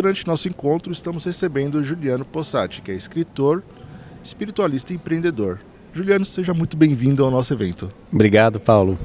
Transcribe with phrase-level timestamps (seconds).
[0.00, 3.64] durante nosso encontro estamos recebendo Juliano Possati, que é escritor,
[4.22, 5.58] espiritualista e empreendedor.
[5.92, 7.92] Juliano, seja muito bem-vindo ao nosso evento.
[8.12, 8.96] Obrigado, Paulo.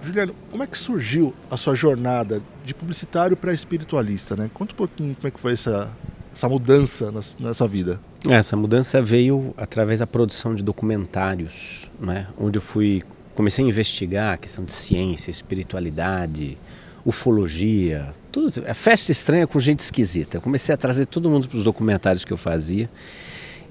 [0.00, 4.36] Juliano, como é que surgiu a sua jornada de publicitário para espiritualista?
[4.36, 4.48] Né?
[4.54, 5.90] Conta um pouquinho como é que foi essa,
[6.32, 8.00] essa mudança na, na sua vida.
[8.28, 12.28] Essa mudança veio através da produção de documentários, né?
[12.38, 13.02] onde eu fui
[13.34, 16.56] comecei a investigar a questão de ciência, espiritualidade,
[17.04, 18.62] ufologia, tudo.
[18.66, 20.36] É festa estranha com gente esquisita.
[20.36, 22.88] Eu comecei a trazer todo mundo para os documentários que eu fazia.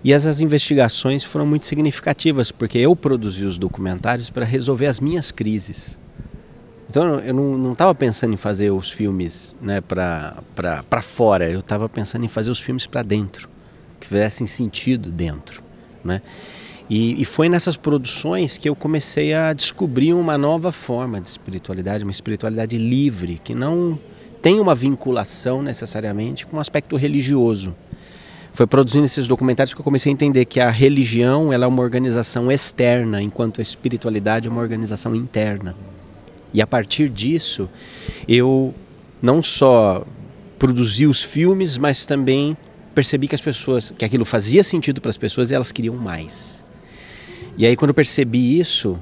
[0.03, 5.31] E essas investigações foram muito significativas, porque eu produzi os documentários para resolver as minhas
[5.31, 5.97] crises.
[6.89, 12.23] Então eu não estava pensando em fazer os filmes né, para fora, eu estava pensando
[12.23, 13.49] em fazer os filmes para dentro,
[13.99, 15.63] que fizessem sentido dentro.
[16.03, 16.21] Né?
[16.89, 22.05] E, e, foi nessas produções que eu comecei a descobrir uma nova forma de espiritualidade,
[22.05, 23.99] uma espiritualidade livre, que não
[24.41, 27.75] tem uma vinculação necessariamente com o um aspecto religioso.
[28.53, 31.83] Foi produzindo esses documentários que eu comecei a entender que a religião ela é uma
[31.83, 35.75] organização externa, enquanto a espiritualidade é uma organização interna.
[36.53, 37.69] E a partir disso,
[38.27, 38.73] eu
[39.21, 40.05] não só
[40.57, 42.57] produzi os filmes, mas também
[42.95, 46.65] percebi que as pessoas, que aquilo fazia sentido para as pessoas e elas queriam mais.
[47.57, 48.97] E aí quando eu percebi isso,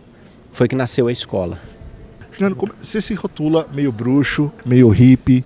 [0.52, 1.60] foi que nasceu a escola.
[2.36, 5.46] Juliano, você se rotula meio bruxo, meio hippie.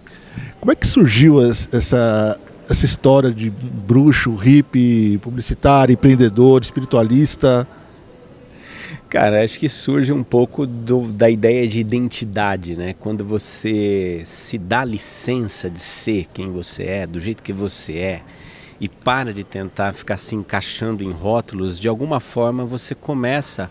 [0.60, 7.68] Como é que surgiu essa, essa história de bruxo, hippie, publicitário, empreendedor, espiritualista?
[9.08, 12.94] Cara, acho que surge um pouco do, da ideia de identidade, né?
[13.00, 18.22] Quando você se dá licença de ser quem você é, do jeito que você é,
[18.80, 23.70] e para de tentar ficar se encaixando em rótulos, de alguma forma você começa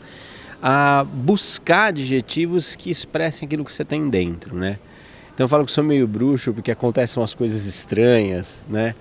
[1.13, 4.79] buscar adjetivos que expressem aquilo que você tem dentro, né?
[5.35, 8.95] Então eu falo que sou meio bruxo porque acontecem umas coisas estranhas, né?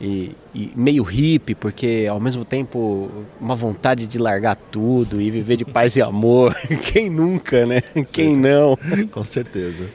[0.00, 3.08] E, e, meio hippie, porque ao mesmo tempo
[3.40, 6.54] uma vontade de largar tudo e viver de paz e amor.
[6.92, 7.80] Quem nunca, né?
[8.12, 8.76] Quem não?
[9.12, 9.88] Com certeza.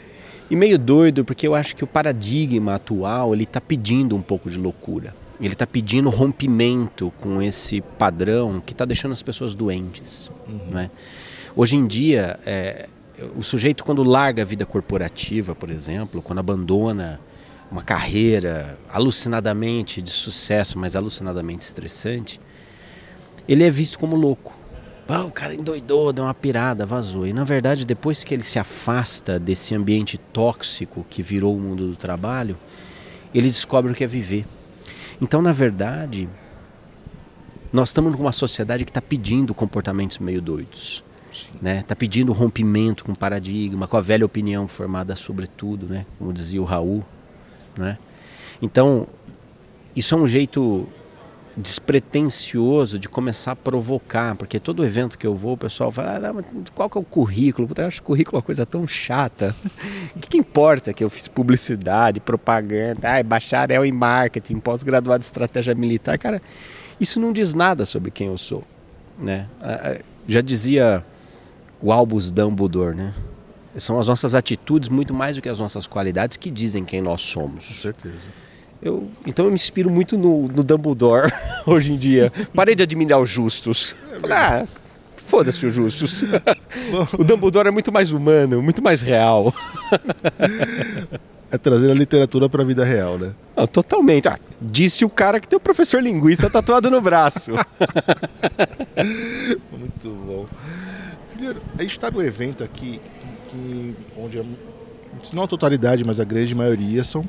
[0.50, 4.50] E meio doido, porque eu acho que o paradigma atual ele está pedindo um pouco
[4.50, 5.14] de loucura.
[5.40, 10.32] Ele está pedindo rompimento com esse padrão que está deixando as pessoas doentes.
[10.48, 10.72] Uhum.
[10.72, 10.92] Né?
[11.56, 12.90] Hoje em dia, é,
[13.36, 17.20] o sujeito, quando larga a vida corporativa, por exemplo, quando abandona
[17.72, 22.40] uma carreira alucinadamente de sucesso, mas alucinadamente estressante,
[23.48, 24.58] ele é visto como louco.
[25.10, 27.26] Ah, o cara endoidou, deu uma pirada, vazou.
[27.26, 31.88] E na verdade, depois que ele se afasta desse ambiente tóxico que virou o mundo
[31.88, 32.58] do trabalho,
[33.34, 34.46] ele descobre o que é viver.
[35.22, 36.30] Então, na verdade,
[37.72, 41.04] nós estamos numa sociedade que está pedindo comportamentos meio doidos.
[41.30, 41.84] Está né?
[41.84, 46.06] Tá pedindo rompimento com paradigma, com a velha opinião formada sobre tudo, né?
[46.18, 47.04] como dizia o Raul.
[47.78, 47.98] Né?
[48.62, 49.08] Então,
[49.96, 50.88] isso é um jeito
[51.58, 56.62] despretensioso de começar a provocar, porque todo evento que eu vou, o pessoal fala, ah,
[56.76, 57.68] qual que é o currículo?
[57.76, 59.56] Eu acho o currículo uma coisa tão chata.
[60.16, 65.26] O que, que, importa que eu fiz publicidade, propaganda, ah, bacharel em marketing, pós-graduado em
[65.26, 66.20] estratégia militar?
[66.20, 66.42] Cara,
[67.00, 68.64] isso não diz nada sobre quem eu sou,
[69.18, 69.48] né?
[70.28, 71.04] Já dizia
[71.82, 73.14] o Albus Dumbledore, né?
[73.78, 77.22] São as nossas atitudes muito mais do que as nossas qualidades que dizem quem nós
[77.22, 77.68] somos.
[77.68, 78.30] Com certeza.
[78.82, 81.32] Eu, então eu me inspiro muito no, no Dumbledore
[81.66, 82.32] hoje em dia.
[82.54, 83.96] Parei de admirar os justos.
[84.22, 84.68] Falei, ah,
[85.18, 86.24] foda-se os justos.
[87.18, 89.54] o Dumbledore é muito mais humano, muito mais real.
[91.52, 93.34] é trazer a literatura para a vida real, né?
[93.56, 94.28] Não, totalmente.
[94.28, 97.52] Ah, disse o cara que tem o professor linguista tatuado no braço.
[99.72, 100.46] muito bom.
[101.78, 103.00] A gente está no evento aqui,
[103.50, 104.44] que, onde,
[105.34, 107.24] não a totalidade, mas a grande maioria são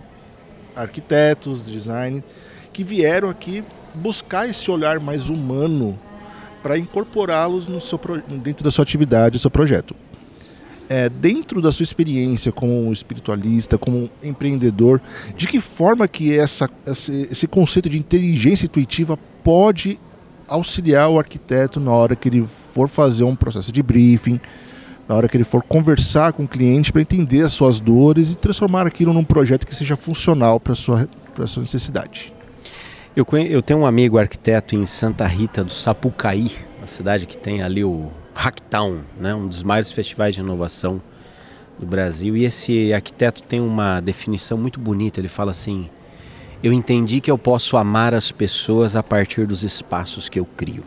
[0.78, 2.22] arquitetos, design,
[2.72, 5.98] que vieram aqui buscar esse olhar mais humano
[6.62, 7.66] para incorporá-los
[8.42, 9.94] dentro da sua atividade, seu projeto.
[10.88, 15.00] É, dentro da sua experiência como espiritualista, como empreendedor,
[15.36, 20.00] de que forma que essa, esse conceito de inteligência intuitiva pode
[20.46, 24.40] auxiliar o arquiteto na hora que ele for fazer um processo de briefing,
[25.08, 28.36] na hora que ele for conversar com o cliente para entender as suas dores e
[28.36, 31.08] transformar aquilo num projeto que seja funcional para a sua,
[31.46, 32.32] sua necessidade.
[33.16, 37.62] Eu, eu tenho um amigo arquiteto em Santa Rita do Sapucaí, uma cidade que tem
[37.62, 41.00] ali o Hacktown, né, um dos maiores festivais de inovação
[41.78, 42.36] do Brasil.
[42.36, 45.18] E esse arquiteto tem uma definição muito bonita.
[45.18, 45.88] Ele fala assim:
[46.62, 50.84] Eu entendi que eu posso amar as pessoas a partir dos espaços que eu crio.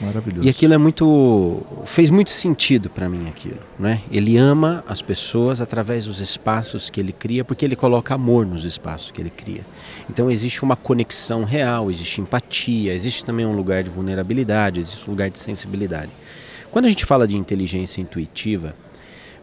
[0.00, 0.46] Maravilhoso.
[0.46, 1.62] E aquilo é muito.
[1.84, 3.58] fez muito sentido para mim aquilo.
[3.78, 4.00] Né?
[4.10, 8.64] Ele ama as pessoas através dos espaços que ele cria, porque ele coloca amor nos
[8.64, 9.60] espaços que ele cria.
[10.08, 15.10] Então existe uma conexão real, existe empatia, existe também um lugar de vulnerabilidade, existe um
[15.10, 16.10] lugar de sensibilidade.
[16.70, 18.74] Quando a gente fala de inteligência intuitiva,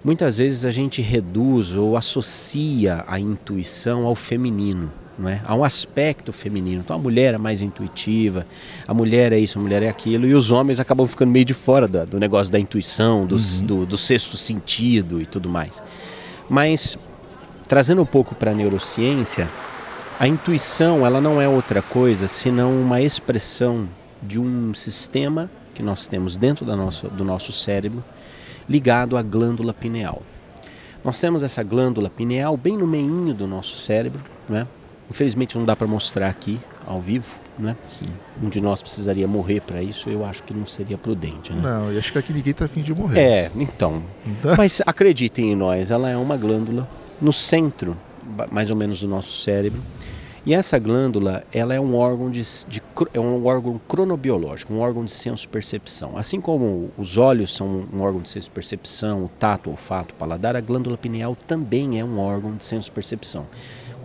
[0.03, 4.91] muitas vezes a gente reduz ou associa a intuição ao feminino.
[5.17, 5.41] Não é?
[5.45, 6.81] Há um aspecto feminino.
[6.81, 8.45] Então a mulher é mais intuitiva,
[8.87, 11.53] a mulher é isso, a mulher é aquilo, e os homens acabam ficando meio de
[11.53, 13.65] fora do, do negócio da intuição, do, uhum.
[13.65, 15.81] do, do sexto sentido e tudo mais.
[16.47, 16.97] Mas
[17.67, 19.49] trazendo um pouco para a neurociência,
[20.19, 23.89] a intuição ela não é outra coisa senão uma expressão
[24.21, 28.03] de um sistema que nós temos dentro da nossa, do nosso cérebro
[28.67, 30.21] ligado à glândula pineal.
[31.03, 34.67] Nós temos essa glândula pineal bem no meinho do nosso cérebro, né?
[35.09, 37.75] Infelizmente não dá para mostrar aqui ao vivo, né?
[37.91, 38.07] Sim.
[38.41, 41.61] Um de nós precisaria morrer para isso, eu acho que não seria prudente, né?
[41.61, 43.19] Não, eu acho que aqui ninguém está afim de morrer.
[43.19, 44.03] É, então.
[44.25, 44.55] então.
[44.57, 46.87] Mas acreditem em nós, ela é uma glândula
[47.21, 47.97] no centro,
[48.51, 49.81] mais ou menos, do nosso cérebro.
[50.45, 52.81] E essa glândula, ela é um órgão de, de,
[53.13, 56.17] é um órgão cronobiológico, um órgão de senso-percepção.
[56.17, 60.55] Assim como os olhos são um órgão de senso-percepção, o tato, o olfato, o paladar,
[60.55, 63.45] a glândula pineal também é um órgão de senso-percepção.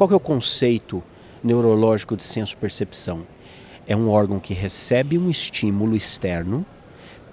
[0.02, 1.00] Qual que é o conceito
[1.44, 3.22] neurológico de senso-percepção?
[3.86, 6.66] É um órgão que recebe um estímulo externo,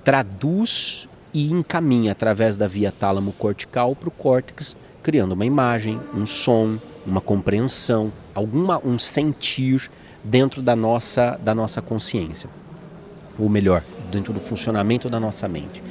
[0.03, 6.77] traduz e encaminha através da via tálamo-cortical para o córtex, criando uma imagem, um som,
[7.07, 9.89] uma compreensão, alguma um sentir
[10.23, 12.51] dentro da nossa da nossa consciência.
[13.39, 15.81] Ou melhor, dentro do funcionamento da nossa mente.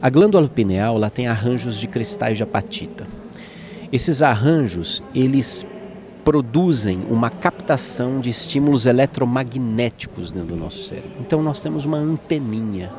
[0.00, 3.04] A glândula pineal, ela tem arranjos de cristais de apatita.
[3.90, 5.66] Esses arranjos, eles
[6.24, 11.12] produzem uma captação de estímulos eletromagnéticos dentro do nosso cérebro.
[11.20, 12.90] Então nós temos uma anteninha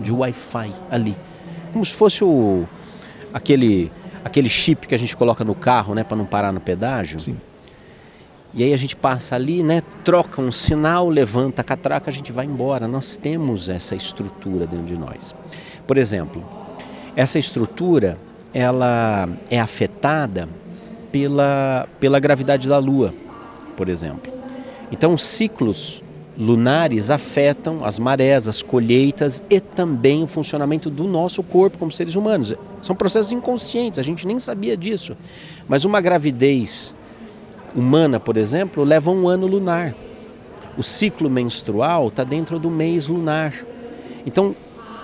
[0.00, 1.16] de Wi-Fi ali,
[1.72, 2.64] como se fosse o
[3.32, 3.90] aquele
[4.24, 7.20] aquele chip que a gente coloca no carro, né, para não parar no pedágio.
[7.20, 7.36] Sim.
[8.54, 12.32] E aí a gente passa ali, né, troca um sinal, levanta a catraca, a gente
[12.32, 12.88] vai embora.
[12.88, 15.34] Nós temos essa estrutura dentro de nós.
[15.86, 16.44] Por exemplo,
[17.14, 18.18] essa estrutura
[18.52, 20.48] ela é afetada
[21.12, 23.14] pela, pela gravidade da Lua,
[23.76, 24.32] por exemplo.
[24.90, 26.02] Então, ciclos
[26.38, 32.14] lunares afetam as marés, as colheitas e também o funcionamento do nosso corpo como seres
[32.14, 32.54] humanos.
[32.80, 35.16] São processos inconscientes, a gente nem sabia disso.
[35.66, 36.94] Mas uma gravidez
[37.74, 39.94] humana, por exemplo, leva um ano lunar.
[40.76, 43.52] O ciclo menstrual está dentro do mês lunar.
[44.24, 44.54] Então,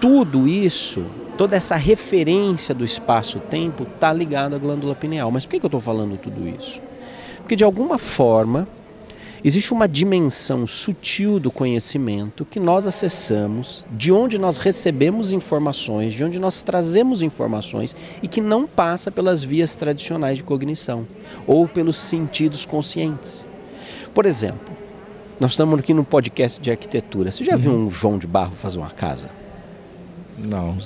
[0.01, 1.05] tudo isso
[1.37, 5.31] toda essa referência do espaço-tempo está ligada à glândula pineal.
[5.31, 6.81] Mas por que, que eu estou falando tudo isso?
[7.39, 8.67] Porque de alguma forma
[9.45, 16.25] existe uma dimensão sutil do conhecimento que nós acessamos, de onde nós recebemos informações, de
[16.25, 21.07] onde nós trazemos informações e que não passa pelas vias tradicionais de cognição
[21.47, 23.47] ou pelos sentidos conscientes.
[24.15, 24.75] Por exemplo,
[25.39, 27.31] nós estamos aqui no podcast de arquitetura.
[27.31, 27.59] Você já uhum.
[27.59, 29.31] viu um João de Barro fazer uma casa?
[30.39, 30.79] Não.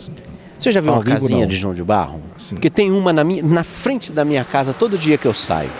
[0.58, 1.46] Você já viu Ao uma casinha não.
[1.46, 2.20] de João de Barro?
[2.36, 2.56] Sim.
[2.56, 5.70] Porque tem uma na, minha, na frente da minha casa todo dia que eu saio.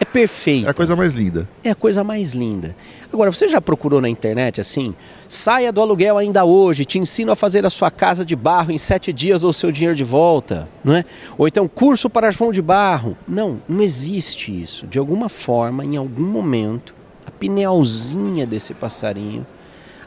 [0.00, 0.66] É perfeito.
[0.66, 1.48] É a coisa mais linda.
[1.64, 2.76] É a coisa mais linda.
[3.12, 4.94] Agora, você já procurou na internet assim?
[5.28, 8.78] Saia do aluguel ainda hoje, te ensino a fazer a sua casa de barro em
[8.78, 11.04] sete dias ou seu dinheiro de volta, não é?
[11.38, 13.16] Ou então curso para João de Barro.
[13.26, 14.86] Não, não existe isso.
[14.86, 16.94] De alguma forma, em algum momento,
[17.26, 19.46] a pinealzinha desse passarinho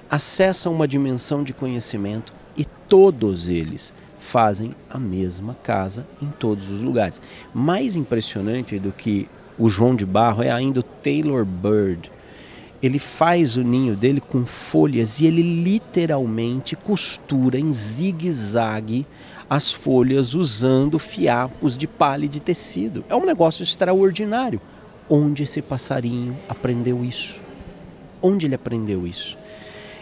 [0.09, 6.81] acessa uma dimensão de conhecimento e todos eles fazem a mesma casa em todos os
[6.81, 7.21] lugares.
[7.53, 12.11] Mais impressionante do que o João de Barro é ainda o Taylor Bird.
[12.83, 19.07] Ele faz o ninho dele com folhas e ele literalmente costura em zigue-zague
[19.49, 23.05] as folhas usando fiapos de palha de tecido.
[23.07, 24.61] É um negócio extraordinário.
[25.09, 27.39] Onde esse passarinho aprendeu isso?
[28.21, 29.38] Onde ele aprendeu isso?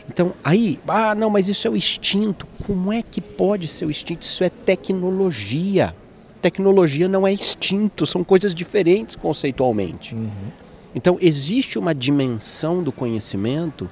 [0.09, 2.47] Então, aí, ah, não, mas isso é o instinto.
[2.65, 4.21] Como é que pode ser o instinto?
[4.21, 5.95] Isso é tecnologia.
[6.41, 10.15] Tecnologia não é instinto, são coisas diferentes conceitualmente.
[10.15, 10.29] Uhum.
[10.95, 13.89] Então, existe uma dimensão do conhecimento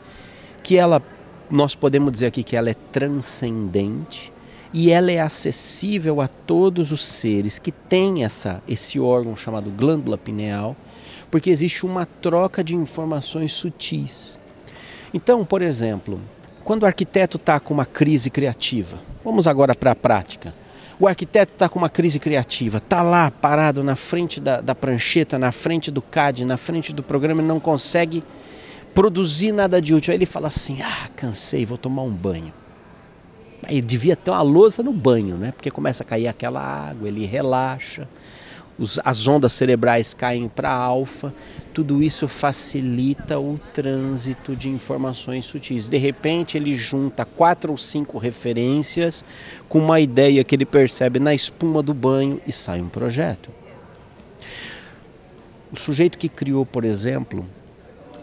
[0.63, 1.01] que ela,
[1.50, 4.31] nós podemos dizer aqui que ela é transcendente
[4.74, 10.17] e ela é acessível a todos os seres que têm essa, esse órgão chamado glândula
[10.17, 10.75] pineal,
[11.29, 14.39] porque existe uma troca de informações sutis.
[15.15, 16.19] Então, por exemplo,
[16.62, 20.53] quando o arquiteto está com uma crise criativa, vamos agora para a prática.
[21.00, 25.39] O arquiteto está com uma crise criativa, está lá parado na frente da, da, prancheta,
[25.39, 28.25] na frente do CAD, na frente do programa e não consegue
[28.93, 30.12] produzir nada de útil.
[30.12, 32.53] Aí ele fala assim: ah, cansei, vou tomar um banho.
[33.63, 35.53] Aí devia ter uma louça no banho, né?
[35.53, 38.05] Porque começa a cair aquela água, ele relaxa,
[38.77, 41.34] os, as ondas cerebrais caem para alfa,
[41.74, 45.88] tudo isso facilita o trânsito de informações sutis.
[45.88, 49.24] De repente, ele junta quatro ou cinco referências
[49.70, 53.50] com uma ideia que ele percebe na espuma do banho e sai um projeto.
[55.72, 57.46] O sujeito que criou, por exemplo,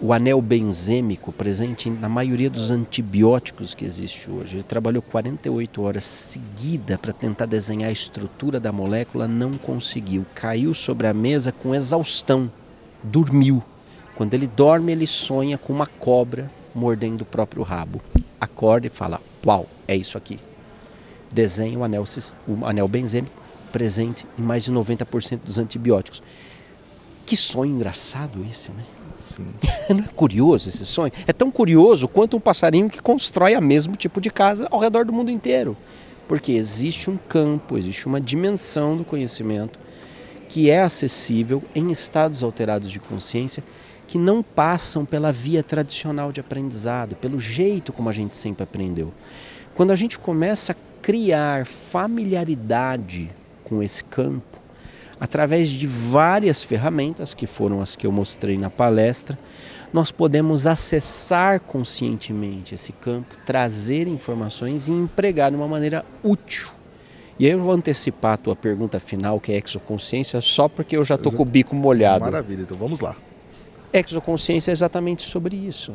[0.03, 4.57] o anel benzêmico presente na maioria dos antibióticos que existe hoje.
[4.57, 10.27] Ele trabalhou 48 horas seguida para tentar desenhar a estrutura da molécula, não conseguiu.
[10.35, 12.51] Caiu sobre a mesa com exaustão,
[13.01, 13.63] dormiu.
[14.17, 18.01] Quando ele dorme, ele sonha com uma cobra mordendo o próprio rabo.
[18.41, 20.41] Acorda e fala: Uau, é isso aqui.
[21.33, 22.03] Desenha o anel,
[22.49, 23.41] o anel benzêmico
[23.71, 26.21] presente em mais de 90% dos antibióticos.
[27.25, 28.85] Que sonho engraçado esse, né?
[29.23, 29.47] Sim.
[29.89, 31.13] Não é curioso esse sonho?
[31.27, 35.05] É tão curioso quanto um passarinho que constrói a mesmo tipo de casa ao redor
[35.05, 35.77] do mundo inteiro.
[36.27, 39.79] Porque existe um campo, existe uma dimensão do conhecimento
[40.49, 43.63] que é acessível em estados alterados de consciência
[44.07, 49.13] que não passam pela via tradicional de aprendizado, pelo jeito como a gente sempre aprendeu.
[49.75, 53.31] Quando a gente começa a criar familiaridade
[53.65, 54.59] com esse campo,
[55.23, 59.39] através de várias ferramentas, que foram as que eu mostrei na palestra,
[59.93, 66.71] nós podemos acessar conscientemente esse campo, trazer informações e empregar de uma maneira útil.
[67.39, 71.05] E aí eu vou antecipar a tua pergunta final, que é exoconsciência, só porque eu
[71.05, 72.25] já estou com o bico molhado.
[72.25, 73.15] Maravilha, então vamos lá.
[73.93, 75.95] Exoconsciência é exatamente sobre isso.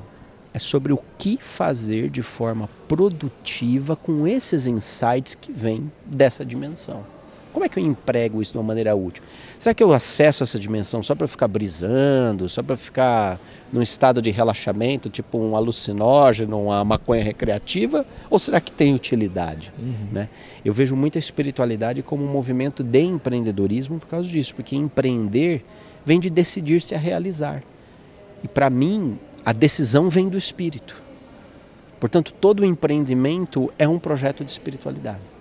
[0.54, 7.17] É sobre o que fazer de forma produtiva com esses insights que vêm dessa dimensão.
[7.58, 9.24] Como é que eu emprego isso de uma maneira útil?
[9.58, 13.40] Será que eu acesso essa dimensão só para ficar brisando, só para ficar
[13.74, 18.06] num estado de relaxamento, tipo um alucinógeno, uma maconha recreativa?
[18.30, 19.74] Ou será que tem utilidade?
[19.80, 20.08] Uhum.
[20.12, 20.30] Né?
[20.64, 25.66] Eu vejo muita espiritualidade como um movimento de empreendedorismo por causa disso, porque empreender
[26.06, 27.64] vem de decidir-se a realizar.
[28.44, 31.02] E para mim, a decisão vem do espírito.
[32.00, 35.37] Portanto, todo empreendimento é um projeto de espiritualidade.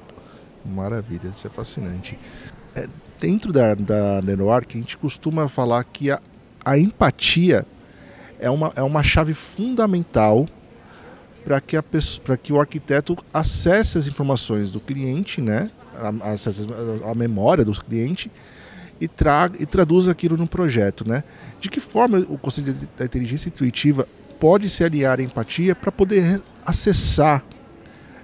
[0.66, 2.18] Maravilha, isso é fascinante.
[2.75, 2.87] É,
[3.20, 6.20] dentro da, da NeuroArc, a gente costuma falar que a,
[6.64, 7.64] a empatia
[8.38, 10.46] é uma, é uma chave fundamental
[11.44, 11.82] para que, a
[12.42, 15.70] que o arquiteto acesse as informações do cliente, né?
[15.94, 18.30] a, a memória do cliente
[19.00, 21.08] e, traga, e traduza aquilo no projeto.
[21.08, 21.23] Né?
[21.61, 24.08] De que forma o conceito da inteligência intuitiva
[24.40, 27.42] pode se aliar à empatia para poder acessar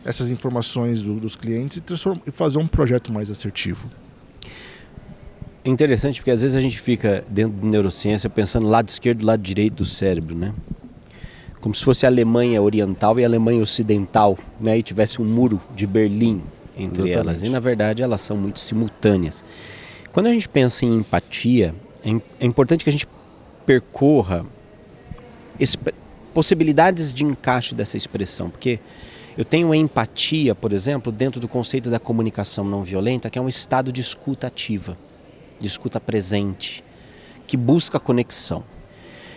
[0.05, 3.91] essas informações do, dos clientes e, e fazer um projeto mais assertivo.
[5.65, 9.25] É interessante porque às vezes a gente fica dentro de neurociência pensando lado esquerdo e
[9.25, 10.53] lado direito do cérebro, né?
[11.61, 14.77] Como se fosse a Alemanha oriental e a Alemanha ocidental, né?
[14.79, 16.43] E tivesse um muro de Berlim
[16.77, 17.13] entre Exatamente.
[17.13, 17.43] elas.
[17.45, 19.45] E na verdade elas são muito simultâneas.
[20.11, 21.73] Quando a gente pensa em empatia,
[22.05, 23.07] é, é importante que a gente
[23.65, 24.45] percorra
[26.35, 28.81] possibilidades de encaixe dessa expressão, porque
[29.37, 33.49] eu tenho empatia, por exemplo, dentro do conceito da comunicação não violenta, que é um
[33.49, 34.97] estado de escuta ativa,
[35.59, 36.85] de escuta presente,
[37.47, 38.65] que busca conexão.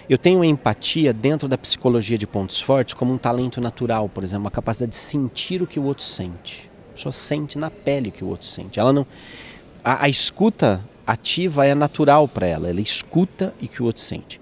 [0.08, 4.46] Eu tenho empatia dentro da psicologia de pontos fortes como um talento natural, por exemplo,
[4.46, 6.70] uma capacidade de sentir o que o outro sente.
[6.92, 8.80] A pessoa sente na pele o que o outro sente.
[8.80, 9.08] Ela não,
[9.84, 12.70] a, a escuta ativa é natural para ela.
[12.70, 14.40] Ela escuta e que o outro sente.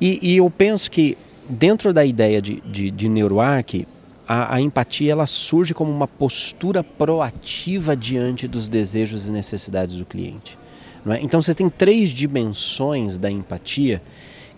[0.00, 1.18] E, e eu penso que
[1.48, 3.86] dentro da ideia de, de, de neuroarc,
[4.26, 10.04] a, a, empatia ela surge como uma postura proativa diante dos desejos e necessidades do
[10.04, 10.58] cliente.
[11.06, 11.20] É?
[11.20, 14.02] Então você tem três dimensões da empatia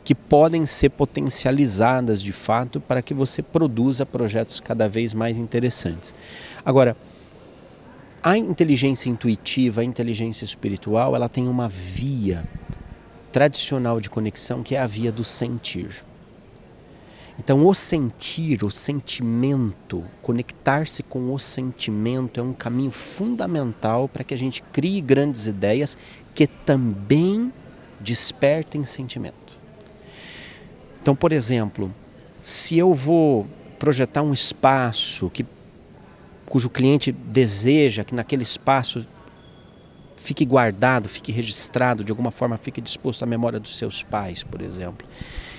[0.05, 6.15] que podem ser potencializadas de fato para que você produza projetos cada vez mais interessantes.
[6.63, 6.95] Agora,
[8.23, 12.45] a inteligência intuitiva, a inteligência espiritual, ela tem uma via
[13.33, 16.05] tradicional de conexão que é a via do sentir.
[17.39, 24.33] Então, o sentir, o sentimento, conectar-se com o sentimento é um caminho fundamental para que
[24.33, 25.99] a gente crie grandes ideias
[26.33, 27.53] que também
[28.01, 29.59] despertem sentimento.
[31.03, 31.93] Então, por exemplo,
[32.41, 33.47] se eu vou
[33.79, 35.45] projetar um espaço que,
[36.47, 39.05] cujo cliente deseja que naquele espaço
[40.17, 44.63] fique guardado, fique registrado, de alguma forma fique disposto à memória dos seus pais, por
[44.63, 45.07] exemplo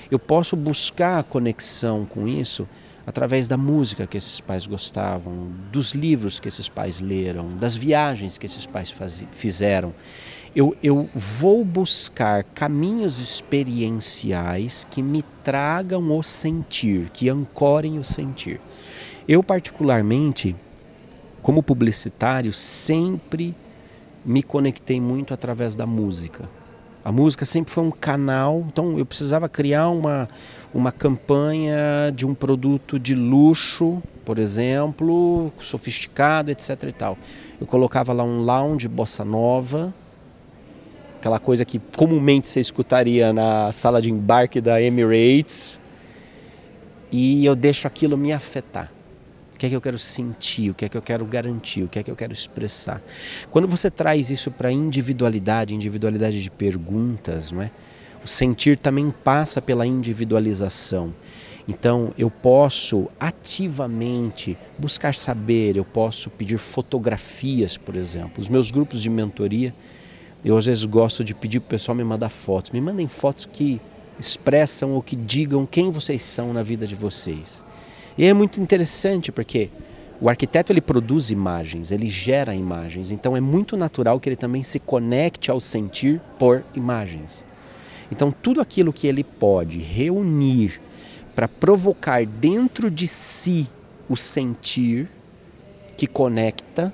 [0.09, 2.67] eu posso buscar a conexão com isso
[3.05, 8.37] através da música que esses pais gostavam, dos livros que esses pais leram, das viagens
[8.37, 9.93] que esses pais faz, fizeram.
[10.55, 18.59] Eu, eu vou buscar caminhos experienciais que me tragam o sentir, que ancorem o sentir.
[19.27, 20.55] Eu, particularmente,
[21.41, 23.53] como publicitário, sempre
[24.23, 26.49] me conectei muito através da música.
[27.05, 30.27] A música sempre foi um canal, então eu precisava criar uma,
[30.73, 37.15] uma campanha de um produto de luxo, por exemplo, sofisticado, etc e tal.
[37.61, 39.93] Eu colocava lá um lounge bossa nova,
[41.19, 45.79] aquela coisa que comumente você escutaria na sala de embarque da Emirates,
[47.11, 48.91] e eu deixo aquilo me afetar.
[49.55, 50.69] O que é que eu quero sentir?
[50.69, 51.83] O que é que eu quero garantir?
[51.83, 53.01] O que é que eu quero expressar?
[53.49, 57.71] Quando você traz isso para individualidade, individualidade de perguntas, não é?
[58.21, 61.13] O sentir também passa pela individualização.
[61.65, 68.41] Então, eu posso ativamente buscar saber, eu posso pedir fotografias, por exemplo.
[68.41, 69.73] Os meus grupos de mentoria,
[70.43, 72.71] eu às vezes gosto de pedir para o pessoal me mandar fotos.
[72.71, 73.79] Me mandem fotos que
[74.19, 77.63] expressam ou que digam quem vocês são na vida de vocês.
[78.17, 79.69] E é muito interessante porque
[80.21, 84.63] o arquiteto ele produz imagens, ele gera imagens, então é muito natural que ele também
[84.63, 87.45] se conecte ao sentir por imagens.
[88.11, 90.79] Então tudo aquilo que ele pode reunir
[91.35, 93.67] para provocar dentro de si
[94.07, 95.09] o sentir
[95.97, 96.93] que conecta,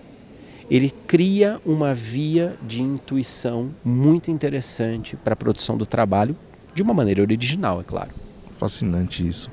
[0.70, 6.36] ele cria uma via de intuição muito interessante para a produção do trabalho
[6.74, 8.10] de uma maneira original, é claro.
[8.58, 9.52] Fascinante isso.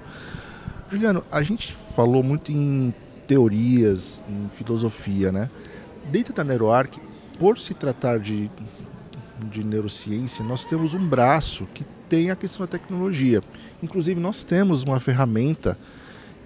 [0.90, 2.94] Juliano, a gente falou muito em
[3.26, 5.50] teorias, em filosofia, né?
[6.10, 6.98] Dentro da NeuroArc,
[7.38, 8.50] por se tratar de,
[9.50, 13.42] de neurociência, nós temos um braço que tem a questão da tecnologia.
[13.82, 15.78] Inclusive, nós temos uma ferramenta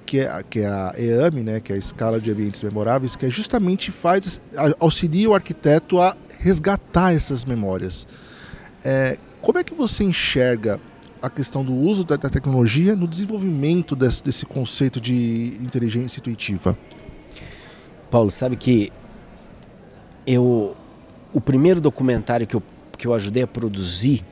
[0.04, 3.24] que é, que é a EAME, né, que é a escala de ambientes memoráveis, que
[3.24, 4.40] é justamente faz
[4.80, 8.08] auxilia o arquiteto a resgatar essas memórias.
[8.84, 10.80] É, como é que você enxerga
[11.22, 16.76] a questão do uso da, da tecnologia no desenvolvimento desse, desse conceito de inteligência intuitiva?
[18.10, 18.92] Paulo, sabe que
[20.26, 20.76] eu
[21.32, 22.62] o primeiro documentário que eu,
[22.98, 24.22] que eu ajudei a produzir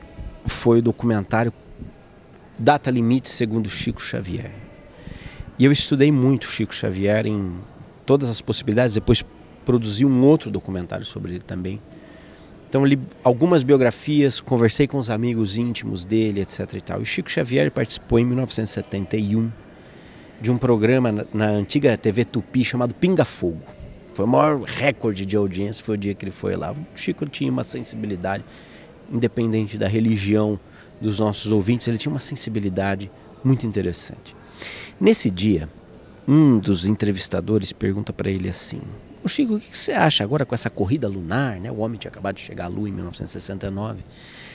[0.45, 1.51] foi o documentário
[2.59, 4.51] Data Limite segundo Chico Xavier.
[5.57, 7.59] E eu estudei muito Chico Xavier em
[8.05, 9.25] todas as possibilidades, depois
[9.65, 11.81] produzi um outro documentário sobre ele também.
[12.71, 16.75] Então li algumas biografias, conversei com os amigos íntimos dele, etc.
[16.75, 17.01] E tal.
[17.01, 19.51] E Chico Xavier participou em 1971
[20.39, 23.61] de um programa na, na antiga TV Tupi chamado Pinga Fogo.
[24.13, 26.71] Foi o maior recorde de audiência, foi o dia que ele foi lá.
[26.71, 28.45] O Chico tinha uma sensibilidade,
[29.11, 30.57] independente da religião
[31.01, 33.11] dos nossos ouvintes, ele tinha uma sensibilidade
[33.43, 34.33] muito interessante.
[34.97, 35.67] Nesse dia,
[36.25, 38.79] um dos entrevistadores pergunta para ele assim:
[39.23, 41.59] o Chico, o que você acha agora com essa corrida lunar?
[41.59, 41.71] Né?
[41.71, 44.03] O homem tinha acabado de chegar à Lua em 1969.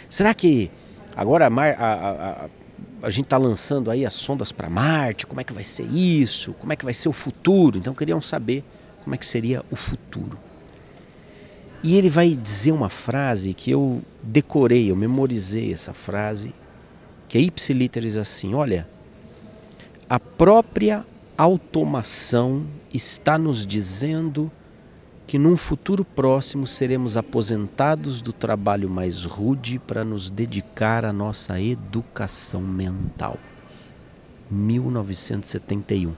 [0.08, 0.70] Será que
[1.14, 2.48] agora a, a, a,
[3.02, 5.26] a gente está lançando aí as sondas para Marte?
[5.26, 6.52] Como é que vai ser isso?
[6.54, 7.78] Como é que vai ser o futuro?
[7.78, 8.64] Então queriam saber
[9.04, 10.38] como é que seria o futuro.
[11.82, 16.52] E ele vai dizer uma frase que eu decorei, eu memorizei essa frase,
[17.28, 18.88] que é ipsiliteris assim: olha,
[20.08, 21.04] a própria
[21.36, 24.50] automação está nos dizendo
[25.26, 31.60] que num futuro próximo seremos aposentados do trabalho mais rude para nos dedicar à nossa
[31.60, 33.38] educação mental.
[34.50, 36.14] 1971.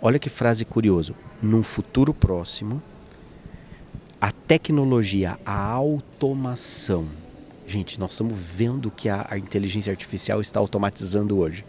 [0.00, 1.14] Olha que frase curiosa.
[1.42, 2.82] Num futuro próximo,
[4.20, 7.06] a tecnologia, a automação.
[7.66, 11.64] Gente, nós estamos vendo que a, a inteligência artificial está automatizando hoje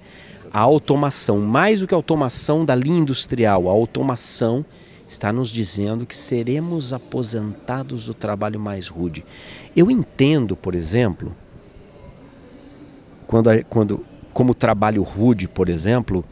[0.54, 4.66] a automação, mais do que a automação da linha industrial, a automação
[5.08, 9.26] está nos dizendo que seremos aposentados do trabalho mais rude.
[9.76, 11.36] Eu entendo, por exemplo,
[13.28, 16.24] quando, quando como trabalho rude, por exemplo,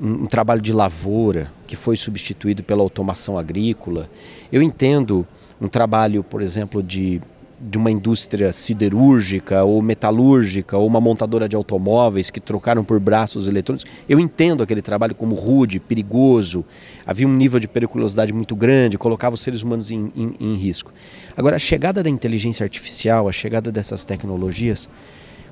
[0.00, 4.08] um, um trabalho de lavoura que foi substituído pela automação agrícola.
[4.50, 5.26] Eu entendo
[5.60, 7.20] um trabalho, por exemplo, de
[7.60, 13.48] de uma indústria siderúrgica ou metalúrgica ou uma montadora de automóveis que trocaram por braços
[13.48, 13.90] eletrônicos.
[14.08, 16.64] Eu entendo aquele trabalho como rude, perigoso,
[17.04, 20.92] havia um nível de periculosidade muito grande, colocava os seres humanos em, em, em risco.
[21.36, 24.88] Agora, a chegada da inteligência artificial, a chegada dessas tecnologias,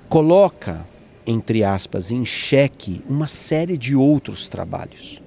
[0.08, 0.86] coloca,
[1.26, 5.20] entre aspas, em xeque uma série de outros trabalhos.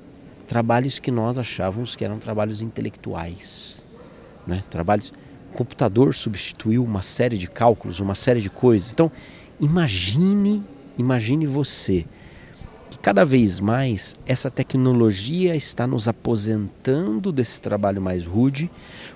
[0.48, 3.86] Trabalhos que nós achávamos que eram trabalhos intelectuais,
[4.48, 4.64] né?
[4.70, 5.14] trabalhos
[5.52, 8.92] o computador substituiu uma série de cálculos, uma série de coisas.
[8.92, 9.12] Então,
[9.60, 10.64] imagine,
[10.98, 12.06] imagine você
[12.90, 18.70] que cada vez mais essa tecnologia está nos aposentando desse trabalho mais rude,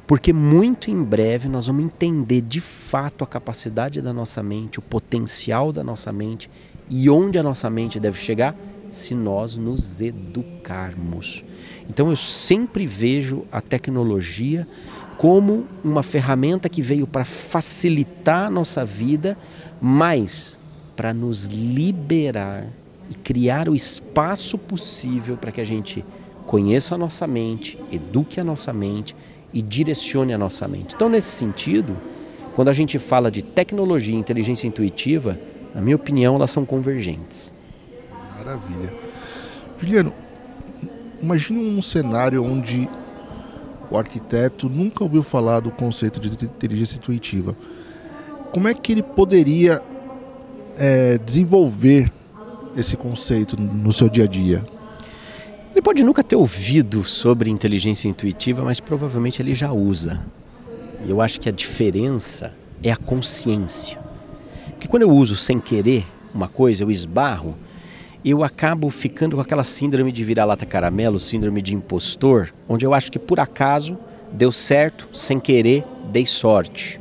[0.05, 4.81] porque muito em breve nós vamos entender de fato a capacidade da nossa mente, o
[4.81, 6.49] potencial da nossa mente
[6.89, 8.55] e onde a nossa mente deve chegar
[8.91, 11.43] se nós nos educarmos.
[11.89, 14.67] Então eu sempre vejo a tecnologia
[15.17, 19.37] como uma ferramenta que veio para facilitar a nossa vida,
[19.81, 20.57] mas
[20.95, 22.67] para nos liberar
[23.09, 26.03] e criar o espaço possível para que a gente
[26.45, 29.15] conheça a nossa mente, eduque a nossa mente
[29.53, 30.95] e direcione a nossa mente.
[30.95, 31.95] Então, nesse sentido,
[32.55, 35.39] quando a gente fala de tecnologia e inteligência intuitiva,
[35.73, 37.53] na minha opinião, elas são convergentes.
[38.35, 38.93] Maravilha.
[39.79, 40.13] Juliano,
[41.21, 42.89] imagine um cenário onde
[43.93, 47.55] o arquiteto nunca ouviu falar do conceito de inteligência intuitiva.
[48.51, 49.81] Como é que ele poderia
[50.75, 52.11] é, desenvolver
[52.75, 54.65] esse conceito no seu dia a dia?
[55.71, 60.19] Ele pode nunca ter ouvido sobre inteligência intuitiva, mas provavelmente ele já usa.
[61.05, 62.51] E eu acho que a diferença
[62.81, 63.99] é a consciência.
[64.71, 66.03] Porque quando eu uso sem querer
[66.33, 67.55] uma coisa, eu esbarro,
[68.31, 73.11] eu acabo ficando com aquela síndrome de vira-lata caramelo, síndrome de impostor, onde eu acho
[73.11, 73.97] que por acaso
[74.31, 76.99] deu certo, sem querer, dei sorte.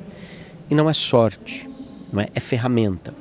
[0.68, 1.68] E não é sorte,
[2.12, 3.14] não é, é ferramenta.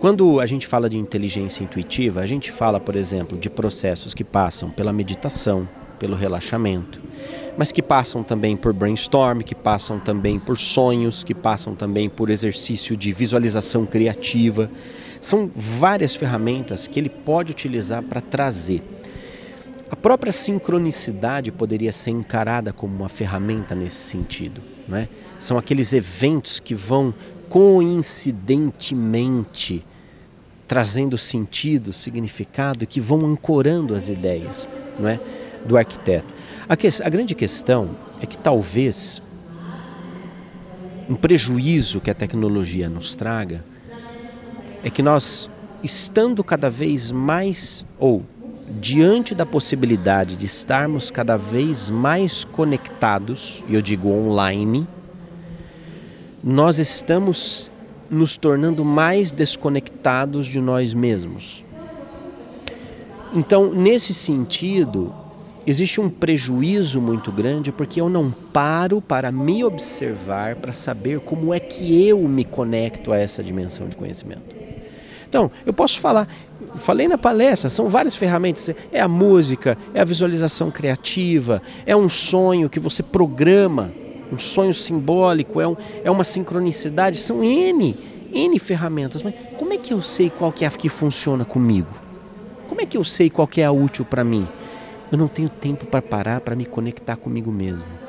[0.00, 4.22] Quando a gente fala de inteligência intuitiva, a gente fala, por exemplo, de processos que
[4.22, 5.66] passam pela meditação,
[5.98, 7.00] pelo relaxamento,
[7.56, 12.28] mas que passam também por brainstorm, que passam também por sonhos, que passam também por
[12.28, 14.70] exercício de visualização criativa.
[15.20, 18.82] São várias ferramentas que ele pode utilizar para trazer.
[19.90, 24.62] A própria sincronicidade poderia ser encarada como uma ferramenta nesse sentido.
[24.88, 25.08] Não é?
[25.38, 27.12] São aqueles eventos que vão
[27.48, 29.84] coincidentemente
[30.66, 35.20] trazendo sentido, significado, que vão ancorando as ideias não é,
[35.64, 36.26] do arquiteto.
[36.68, 39.22] A, que, a grande questão é que talvez
[41.08, 43.64] um prejuízo que a tecnologia nos traga
[44.82, 45.50] é que nós,
[45.82, 48.22] estando cada vez mais, ou
[48.80, 54.86] diante da possibilidade de estarmos cada vez mais conectados, e eu digo online,
[56.42, 57.70] nós estamos
[58.10, 61.64] nos tornando mais desconectados de nós mesmos.
[63.34, 65.12] Então, nesse sentido,
[65.66, 71.52] existe um prejuízo muito grande porque eu não paro para me observar, para saber como
[71.52, 74.55] é que eu me conecto a essa dimensão de conhecimento.
[75.28, 76.28] Então, eu posso falar,
[76.76, 78.70] falei na palestra, são várias ferramentas.
[78.92, 83.92] É a música, é a visualização criativa, é um sonho que você programa
[84.30, 87.96] um sonho simbólico, é, um, é uma sincronicidade, são N,
[88.32, 89.22] N ferramentas.
[89.22, 91.88] Mas como é que eu sei qual que é a que funciona comigo?
[92.68, 94.46] Como é que eu sei qual que é a útil para mim?
[95.10, 98.05] Eu não tenho tempo para parar para me conectar comigo mesmo.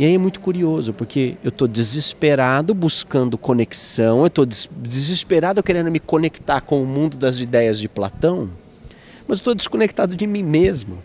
[0.00, 5.90] E aí é muito curioso, porque eu estou desesperado buscando conexão, eu estou desesperado querendo
[5.90, 8.48] me conectar com o mundo das ideias de Platão,
[9.28, 11.02] mas estou desconectado de mim mesmo.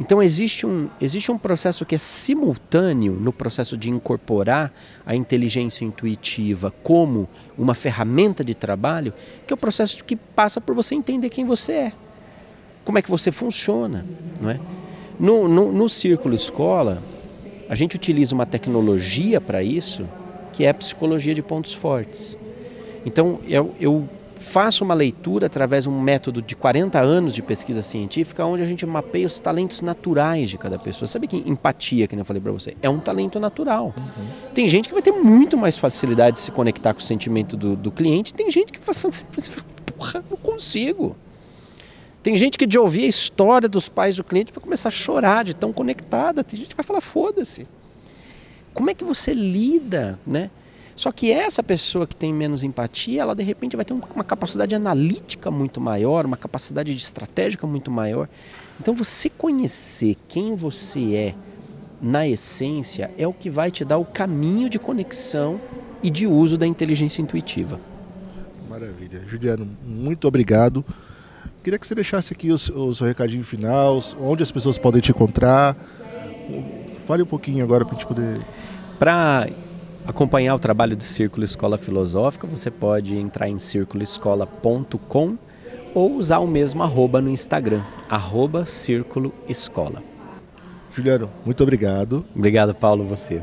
[0.00, 4.72] Então existe um, existe um processo que é simultâneo no processo de incorporar
[5.04, 7.28] a inteligência intuitiva como
[7.58, 9.12] uma ferramenta de trabalho,
[9.46, 11.92] que é o processo que passa por você entender quem você é,
[12.86, 14.06] como é que você funciona.
[14.40, 14.58] Não é?
[15.18, 17.02] no, no, no círculo escola,
[17.72, 20.06] a gente utiliza uma tecnologia para isso,
[20.52, 22.36] que é a psicologia de pontos fortes.
[23.06, 24.06] Então eu, eu
[24.36, 28.66] faça uma leitura através de um método de 40 anos de pesquisa científica, onde a
[28.66, 31.08] gente mapeia os talentos naturais de cada pessoa.
[31.08, 33.94] Sabe que empatia, que eu falei para você, é um talento natural.
[33.96, 34.26] Uhum.
[34.52, 37.74] Tem gente que vai ter muito mais facilidade de se conectar com o sentimento do,
[37.74, 39.24] do cliente, tem gente que vai falar assim,
[39.96, 41.16] porra, não consigo.
[42.22, 45.44] Tem gente que de ouvir a história dos pais do cliente vai começar a chorar
[45.44, 46.44] de tão conectada.
[46.44, 47.66] Tem gente que vai falar, foda-se.
[48.72, 50.50] Como é que você lida, né?
[50.94, 54.74] Só que essa pessoa que tem menos empatia, ela de repente vai ter uma capacidade
[54.74, 58.28] analítica muito maior, uma capacidade de estratégica muito maior.
[58.78, 61.34] Então você conhecer quem você é
[62.00, 65.60] na essência é o que vai te dar o caminho de conexão
[66.02, 67.80] e de uso da inteligência intuitiva.
[68.68, 69.22] Maravilha.
[69.26, 70.84] Juliano, muito obrigado.
[71.62, 75.12] Queria que você deixasse aqui o, o seu recadinho final, onde as pessoas podem te
[75.12, 75.76] encontrar.
[77.06, 78.40] Fale um pouquinho agora para a gente poder.
[78.98, 79.48] Para
[80.04, 85.38] acompanhar o trabalho do Círculo Escola Filosófica, você pode entrar em círculoescola.com
[85.94, 90.02] ou usar o mesmo arroba no Instagram, arroba Círculo Escola.
[90.92, 92.24] Juliano, muito obrigado.
[92.34, 93.40] Obrigado, Paulo, você.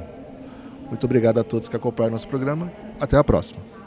[0.89, 2.71] Muito obrigado a todos que acompanham nosso programa.
[2.99, 3.78] Até a próxima.